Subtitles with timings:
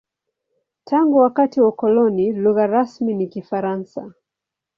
[0.83, 4.11] Tangu wakati wa ukoloni, lugha rasmi ni Kifaransa.